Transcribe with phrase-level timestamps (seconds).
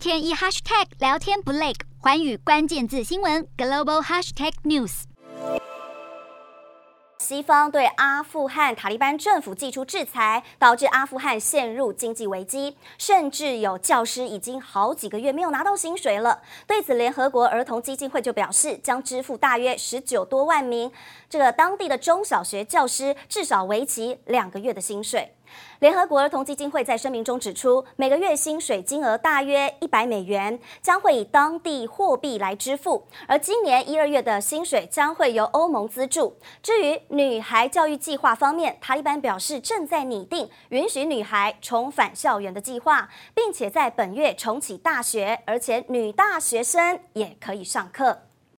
[0.00, 5.02] 天一 hashtag 聊天不累，寰宇关键字新闻 global hashtag news。
[7.18, 16.40] 西方对阿富汗塔利班政府祭出制裁，导致阿富汗陷入经济危机，甚至有教师已经好几个月没有拿到薪水了。
[16.66, 20.90] 对此，联合国儿童基金会就表示，将支付大约十九多万名
[21.28, 25.34] 这个当地的中小学教师至少为期两个月的薪水。
[25.80, 33.06] 联合国儿童基金会在声明中指出，每个月薪水金额大约一百美元，将会以当地货币来支付。
[33.26, 36.36] 而今年一二月的薪水将会由欧盟资助。
[36.62, 48.29] 至于女孩教育计划方面，塔利班表示正在拟定允许女孩重返校园的计划，并且在本月重启大学，而且女大学生也可以上课。